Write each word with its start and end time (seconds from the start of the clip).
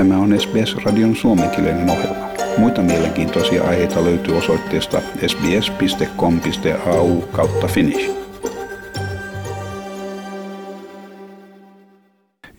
Tämä 0.00 0.18
on 0.18 0.40
SBS-radion 0.40 1.16
suomenkielinen 1.16 1.90
ohjelma. 1.90 2.28
Muita 2.58 2.82
mielenkiintoisia 2.82 3.64
aiheita 3.64 4.04
löytyy 4.04 4.36
osoitteesta 4.36 5.00
sbs.com.au 5.26 7.20
kautta 7.20 7.66
finnish. 7.66 8.10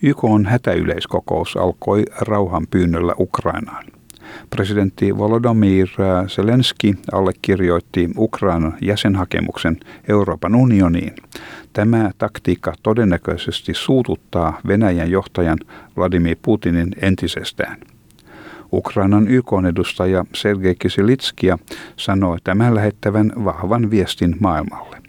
YK 0.02 0.24
on 0.24 0.46
hätäyleiskokous 0.46 1.56
alkoi 1.56 2.04
rauhan 2.20 2.66
pyynnöllä 2.70 3.14
Ukrainaan. 3.18 3.84
Presidentti 4.50 5.18
Volodymyr 5.18 5.88
Zelenski 6.26 6.94
allekirjoitti 7.12 8.10
Ukrainan 8.18 8.78
jäsenhakemuksen 8.80 9.80
Euroopan 10.08 10.54
unioniin. 10.54 11.14
Tämä 11.72 12.10
taktiikka 12.18 12.72
todennäköisesti 12.82 13.74
suututtaa 13.74 14.60
Venäjän 14.66 15.10
johtajan 15.10 15.58
Vladimir 15.96 16.36
Putinin 16.42 16.88
entisestään. 17.02 17.76
Ukrainan 18.72 19.28
YK-edustaja 19.28 20.24
Sergei 20.34 20.74
Kisilitskia 20.74 21.58
sanoi 21.96 22.38
tämän 22.44 22.74
lähettävän 22.74 23.32
vahvan 23.44 23.90
viestin 23.90 24.36
maailmalle. 24.40 25.02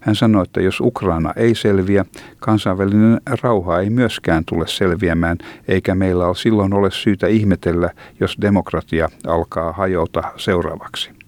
Hän 0.00 0.14
sanoi, 0.14 0.42
että 0.42 0.60
jos 0.60 0.80
Ukraina 0.80 1.32
ei 1.36 1.54
selviä, 1.54 2.04
kansainvälinen 2.38 3.20
rauha 3.42 3.80
ei 3.80 3.90
myöskään 3.90 4.44
tule 4.44 4.66
selviämään, 4.66 5.38
eikä 5.68 5.94
meillä 5.94 6.26
ole 6.26 6.34
silloin 6.34 6.74
ole 6.74 6.90
syytä 6.90 7.26
ihmetellä, 7.26 7.90
jos 8.20 8.36
demokratia 8.40 9.08
alkaa 9.26 9.72
hajota 9.72 10.22
seuraavaksi. 10.36 11.21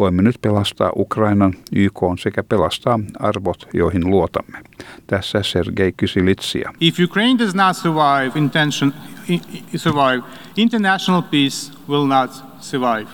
Voimme 0.00 0.22
nyt 0.22 0.40
pelastaa 0.42 0.92
Ukrainan, 0.96 1.54
YK 1.72 2.00
sekä 2.22 2.42
pelastaa 2.42 3.00
arvot, 3.18 3.68
joihin 3.74 4.10
luotamme. 4.10 4.62
Tässä 5.06 5.42
Sergei 5.42 5.92
Kysilitsia. 5.92 6.72
If 6.80 6.98
Ukraine 7.00 7.38
does 7.38 7.54
not 7.54 7.76
survive, 7.76 8.38
intention, 8.38 8.92
survive, 9.76 10.22
international 10.56 11.22
peace 11.22 11.72
will 11.88 12.06
not 12.06 12.30
survive. 12.60 13.08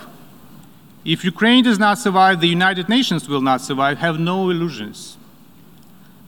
If 1.05 1.25
Ukraine 1.25 1.69
does 1.69 1.79
not 1.79 1.97
survive, 1.99 2.37
the 2.37 2.65
United 2.65 2.85
Nations 2.87 3.29
will 3.29 3.41
not 3.41 3.61
survive. 3.61 3.95
Have 3.95 4.17
no 4.17 4.51
illusions. 4.51 5.19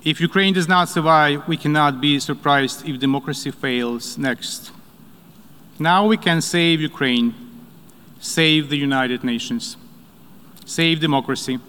If 0.06 0.22
Ukraine 0.22 0.56
does 0.56 0.68
not 0.68 0.90
survive, 0.90 1.42
we 1.48 1.58
cannot 1.58 2.02
be 2.02 2.20
surprised 2.20 2.90
if 2.90 3.00
democracy 3.00 3.52
fails 3.52 4.18
next. 4.18 4.72
Now 5.80 6.10
we 6.10 6.18
can 6.18 6.42
save 6.42 6.86
Ukraine, 6.86 7.34
save 8.20 8.62
the 8.70 8.84
United 8.84 9.24
Nations, 9.24 9.78
save 10.70 11.02
democracy, 11.02 11.60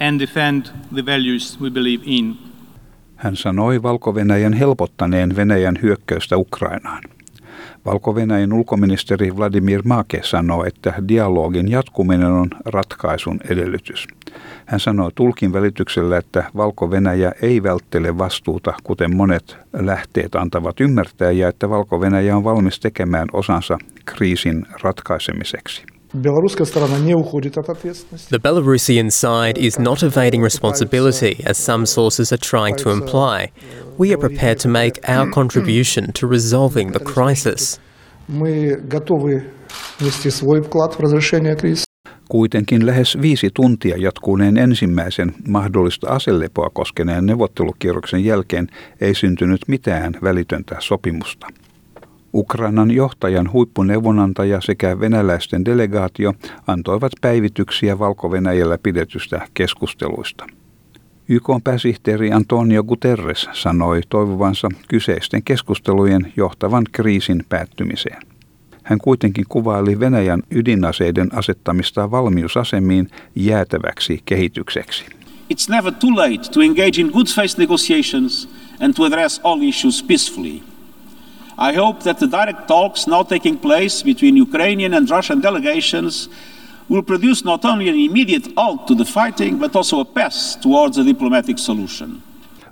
and 0.00 0.20
defend 0.20 0.66
the 0.94 1.06
values 1.06 1.60
we 1.60 1.70
believe 1.70 2.02
in. 2.06 2.36
Hän 3.16 3.36
sanoi 3.36 3.82
Valko-Venäjän 3.82 4.52
helpottaneen 4.52 5.36
Venäjän 5.36 5.78
hyökkäystä 5.82 6.36
Ukrainaan. 6.36 7.02
valko 7.84 8.14
ulkoministeri 8.54 9.36
Vladimir 9.36 9.82
Make 9.84 10.20
sanoo, 10.22 10.64
että 10.64 10.92
dialogin 11.08 11.70
jatkuminen 11.70 12.32
on 12.32 12.48
ratkaisun 12.64 13.40
edellytys. 13.50 14.06
Hän 14.66 14.80
sanoi 14.80 15.10
tulkin 15.14 15.52
välityksellä, 15.52 16.16
että 16.16 16.44
Valko-Venäjä 16.56 17.32
ei 17.42 17.62
välttele 17.62 18.18
vastuuta, 18.18 18.74
kuten 18.84 19.16
monet 19.16 19.56
lähteet 19.72 20.34
antavat 20.34 20.80
ymmärtää, 20.80 21.30
ja 21.30 21.48
että 21.48 21.70
Valko-Venäjä 21.70 22.36
on 22.36 22.44
valmis 22.44 22.80
tekemään 22.80 23.28
osansa 23.32 23.78
kriisin 24.04 24.66
ratkaisemiseksi. 24.82 25.95
The 28.30 28.38
Belarusian 28.38 29.10
side 29.10 29.58
is 29.58 29.78
not 29.78 30.02
evading 30.02 30.44
responsibility, 30.44 31.36
as 31.46 31.64
some 31.66 31.86
sources 31.86 32.32
are 32.32 32.38
trying 32.50 32.76
to 32.76 32.90
imply. 32.90 33.48
We 33.98 34.12
are 34.12 34.20
prepared 34.20 34.58
to 34.58 34.68
make 34.68 35.00
our 35.08 35.30
contribution 35.30 36.12
to 36.12 36.28
resolving 36.28 36.92
the 36.92 37.00
crisis. 37.00 37.80
Kuitenkin 42.28 42.86
lähes 42.86 43.18
viisi 43.22 43.50
tuntia 43.54 43.96
jatkuneen 43.96 44.56
ensimmäisen 44.56 45.34
mahdollista 45.48 46.08
aselepoa 46.08 46.70
koskeneen 46.70 47.26
neuvottelukierroksen 47.26 48.24
jälkeen 48.24 48.66
ei 49.00 49.14
syntynyt 49.14 49.60
mitään 49.68 50.12
välitöntä 50.22 50.76
sopimusta. 50.78 51.46
Ukrainan 52.36 52.90
johtajan 52.90 53.52
huippuneuvonantaja 53.52 54.60
sekä 54.60 55.00
venäläisten 55.00 55.64
delegaatio 55.64 56.34
antoivat 56.66 57.12
päivityksiä 57.20 57.98
valko 57.98 58.30
pidetystä 58.82 59.48
keskusteluista. 59.54 60.46
YK 61.28 61.48
pääsihteeri 61.64 62.32
Antonio 62.32 62.84
Guterres 62.84 63.48
sanoi 63.52 64.00
toivovansa 64.08 64.68
kyseisten 64.88 65.42
keskustelujen 65.42 66.32
johtavan 66.36 66.84
kriisin 66.92 67.44
päättymiseen. 67.48 68.22
Hän 68.82 68.98
kuitenkin 68.98 69.44
kuvaili 69.48 70.00
Venäjän 70.00 70.42
ydinaseiden 70.50 71.28
asettamista 71.32 72.10
valmiusasemiin 72.10 73.08
jäätäväksi 73.34 74.22
kehitykseksi. 74.24 75.04
It's 75.52 75.70
never 75.70 75.92
too 75.92 76.16
late 76.16 76.50
to 76.52 76.60
engage 76.60 77.00
in 77.00 77.10
good 77.12 77.26
faith 77.26 77.58
negotiations 77.58 78.48
and 78.80 78.94
to 78.94 79.04
address 79.04 79.40
all 79.44 79.62
issues 79.62 80.02
peacefully. 80.02 80.75
I 81.58 81.72
hope 81.72 82.02
that 82.02 82.18
the 82.18 82.26
direct 82.26 82.66
talks 82.66 83.06
now 83.06 83.24
taking 83.24 83.60
place 83.60 84.04
between 84.04 84.36
Ukrainian 84.36 84.94
and 84.94 85.08
Russian 85.10 85.42
delegations 85.42 86.30
will 86.90 87.02
produce 87.02 87.44
not 87.44 87.64
only 87.64 87.88
an 87.88 87.96
immediate 87.96 88.52
halt 88.56 88.86
to 88.86 88.94
the 88.94 89.04
fighting, 89.04 89.58
but 89.58 89.76
also 89.76 90.00
a 90.00 90.04
path 90.04 90.60
towards 90.60 90.98
a 90.98 91.04
diplomatic 91.04 91.58
solution. 91.58 92.22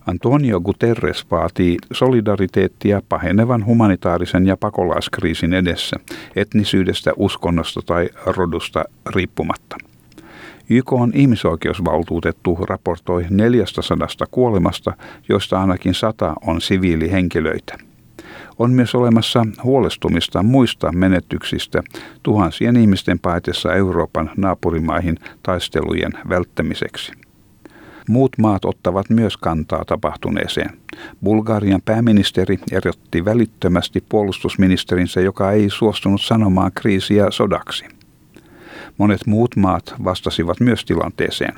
Antonio 0.07 0.61
Guterres 0.61 1.27
vaatii 1.31 1.77
solidariteettia 1.93 3.03
pahenevan 3.09 3.67
humanitaarisen 3.67 4.47
ja 4.47 4.57
pakolaiskriisin 4.57 5.55
edessä, 5.55 5.97
etnisyydestä, 6.37 7.13
uskonnosta 7.17 7.81
tai 7.87 8.09
rodusta 8.27 8.85
riippumatta. 9.11 9.77
YK 10.71 10.93
on 10.93 11.13
ihmisoikeusvaltuutettu 11.15 12.59
raportoi 12.69 13.27
400 13.31 14.09
kuolemasta, 14.31 14.93
joista 15.29 15.61
ainakin 15.61 15.95
sata 15.95 16.35
on 16.47 16.61
siviilihenkilöitä. 16.61 17.79
On 18.59 18.73
myös 18.73 18.95
olemassa 18.95 19.47
huolestumista 19.65 20.43
muista 20.43 20.93
menetyksistä 20.93 21.83
tuhansien 22.23 22.77
ihmisten 22.77 23.19
paetessa 23.19 23.75
Euroopan 23.75 24.31
naapurimaihin 24.37 25.17
taistelujen 25.43 26.13
välttämiseksi. 26.29 27.13
Muut 28.09 28.33
maat 28.39 28.65
ottavat 28.65 29.11
myös 29.11 29.37
kantaa 29.37 29.85
tapahtuneeseen. 29.85 30.71
Bulgarian 31.25 31.83
pääministeri 31.85 32.59
erotti 32.73 33.25
välittömästi 33.25 34.05
puolustusministerinsä, 34.09 35.21
joka 35.21 35.53
ei 35.53 35.71
suostunut 35.71 36.23
sanomaan 36.23 36.73
kriisiä 36.75 37.27
sodaksi. 37.31 37.85
Monet 38.99 39.27
muut 39.27 39.57
maat 39.57 39.95
vastasivat 40.05 40.61
myös 40.61 40.85
tilanteeseen. 40.85 41.55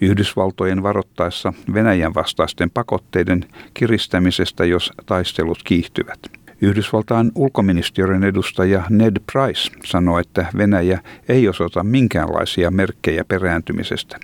Yhdysvaltojen 0.00 0.82
varoittaessa 0.82 1.52
Venäjän 1.74 2.14
vastaisten 2.14 2.70
pakotteiden 2.70 3.44
kiristämisestä, 3.74 4.64
jos 4.64 4.92
taistelut 5.06 5.58
kiihtyvät. 5.64 6.18
Yhdysvaltain 6.60 7.32
ulkoministeriön 7.34 8.24
edustaja 8.24 8.82
Ned 8.90 9.16
Price 9.32 9.70
sanoi, 9.84 10.20
että 10.20 10.46
Venäjä 10.56 11.00
ei 11.28 11.48
osoita 11.48 11.84
minkäänlaisia 11.84 12.70
merkkejä 12.70 13.24
perääntymisestä. 13.24 14.16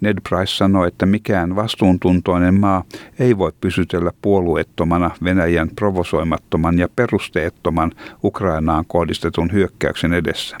Ned 0.00 0.18
Price 0.28 0.56
sanoi, 0.56 0.88
että 0.88 1.06
mikään 1.06 1.56
vastuuntuntoinen 1.56 2.54
maa 2.54 2.84
ei 3.18 3.38
voi 3.38 3.52
pysytellä 3.60 4.12
puolueettomana 4.22 5.10
Venäjän 5.24 5.70
provosoimattoman 5.76 6.78
ja 6.78 6.88
perusteettoman 6.96 7.92
Ukrainaan 8.24 8.84
kohdistetun 8.88 9.52
hyökkäyksen 9.52 10.12
edessä. 10.12 10.56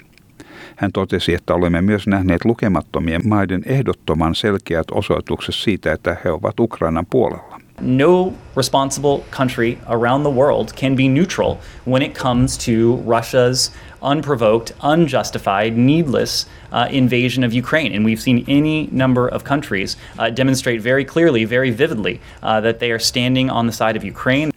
Hän 0.76 0.92
totesi, 0.92 1.34
että 1.34 1.54
olemme 1.54 1.82
myös 1.82 2.06
nähneet 2.06 2.44
lukemattomien 2.44 3.28
maiden 3.28 3.62
ehdottoman 3.66 4.34
selkeät 4.34 4.86
osoitukset 4.90 5.54
siitä, 5.54 5.92
että 5.92 6.16
he 6.24 6.30
ovat 6.30 6.60
Ukrainan 6.60 7.06
puolella. 7.10 7.60
No 7.80 8.32
responsible 8.56 9.24
country 9.30 9.78
around 9.86 10.22
the 10.22 10.30
world 10.30 10.74
can 10.76 10.96
be 10.96 11.08
neutral 11.08 11.56
when 11.86 12.02
it 12.02 12.14
comes 12.14 12.58
to 12.58 13.02
Russia's 13.06 13.70
unprovoked, 14.02 14.72
unjustified, 14.82 15.76
needless 15.76 16.46
uh, 16.72 16.88
invasion 16.90 17.44
of 17.44 17.54
Ukraine. 17.54 17.94
And 17.94 18.04
we've 18.04 18.20
seen 18.20 18.44
any 18.48 18.88
number 18.92 19.28
of 19.28 19.44
countries 19.44 19.96
uh, 20.18 20.28
demonstrate 20.28 20.82
very 20.82 21.04
clearly, 21.04 21.44
very 21.46 21.70
vividly, 21.70 22.20
uh, 22.42 22.60
that 22.60 22.80
they 22.80 22.90
are 22.90 22.98
standing 22.98 23.50
on 23.50 23.66
the 23.66 23.72
side 23.72 23.96
of 23.96 24.04
Ukraine. 24.04 24.50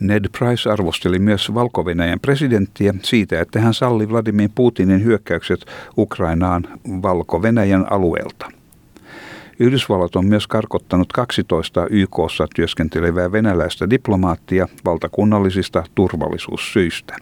Ned 0.00 0.24
Price 0.38 0.70
arvosteli 0.70 1.18
myös 1.18 1.54
valko 1.54 1.84
presidenttiä 2.20 2.94
siitä, 3.02 3.40
että 3.40 3.60
hän 3.60 3.74
salli 3.74 4.10
Vladimir 4.10 4.50
Putinin 4.54 5.04
hyökkäykset 5.04 5.66
Ukrainaan 5.98 6.64
valko 7.02 7.42
alueelta. 7.92 8.52
Yhdysvallat 9.58 10.16
on 10.16 10.26
myös 10.26 10.46
karkottanut 10.46 11.12
12 11.12 11.86
YKssa 11.90 12.46
työskentelevää 12.54 13.32
venäläistä 13.32 13.90
diplomaattia 13.90 14.68
valtakunnallisista 14.84 15.84
turvallisuussyistä. 15.94 17.16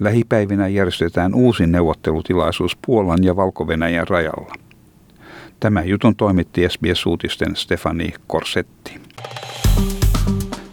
Lähipäivinä 0.00 0.68
järjestetään 0.68 1.34
uusi 1.34 1.66
neuvottelutilaisuus 1.66 2.76
Puolan 2.86 3.24
ja 3.24 3.36
valko 3.36 3.66
rajalla. 4.08 4.54
Tämä 5.60 5.82
jutun 5.82 6.16
toimitti 6.16 6.68
SBS-uutisten 6.68 7.56
Stefani 7.56 8.12
Korsetti. 8.26 9.00